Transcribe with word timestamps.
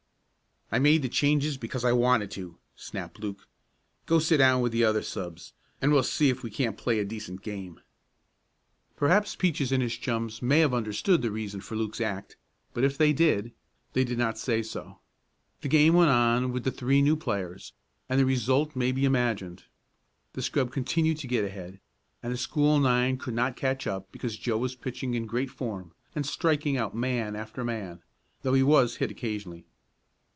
"I 0.73 0.79
made 0.79 1.01
the 1.01 1.09
changes 1.09 1.57
because 1.57 1.83
I 1.83 1.91
wanted 1.91 2.31
to," 2.31 2.57
snapped 2.77 3.19
Luke. 3.19 3.45
"Go 4.05 4.19
sit 4.19 4.37
down 4.37 4.61
with 4.61 4.71
the 4.71 4.85
other 4.85 5.01
subs, 5.01 5.51
and 5.81 5.91
we'll 5.91 6.01
see 6.01 6.29
if 6.29 6.43
we 6.43 6.49
can't 6.49 6.77
play 6.77 6.97
a 6.99 7.03
decent 7.03 7.41
game." 7.41 7.81
Perhaps 8.95 9.35
Peaches 9.35 9.73
and 9.73 9.83
his 9.83 9.97
chums 9.97 10.41
may 10.41 10.59
have 10.59 10.73
understood 10.73 11.21
the 11.21 11.29
reason 11.29 11.59
for 11.59 11.75
Luke's 11.75 11.99
act, 11.99 12.37
but 12.73 12.85
if 12.85 12.97
they 12.97 13.11
did, 13.11 13.51
they 13.91 14.05
did 14.05 14.17
not 14.17 14.37
say 14.37 14.63
so. 14.63 14.99
The 15.59 15.67
game 15.67 15.93
went 15.93 16.09
on 16.09 16.53
with 16.53 16.63
the 16.63 16.71
three 16.71 17.01
new 17.01 17.17
players, 17.17 17.73
and 18.07 18.17
the 18.17 18.25
result 18.25 18.73
may 18.73 18.93
be 18.93 19.03
imagined. 19.03 19.65
The 20.31 20.41
scrub 20.41 20.71
continued 20.71 21.17
to 21.17 21.27
get 21.27 21.43
ahead, 21.43 21.81
and 22.23 22.31
the 22.31 22.37
school 22.37 22.79
nine 22.79 23.17
could 23.17 23.33
not 23.33 23.57
catch 23.57 23.87
up 23.87 24.09
because 24.13 24.37
Joe 24.37 24.59
was 24.59 24.75
pitching 24.77 25.15
in 25.15 25.25
great 25.25 25.49
form, 25.49 25.91
and 26.15 26.25
striking 26.25 26.77
out 26.77 26.95
man 26.95 27.35
after 27.35 27.65
man, 27.65 28.01
though 28.43 28.53
he 28.53 28.63
was 28.63 28.95
hit 28.95 29.11
occasionally. 29.11 29.65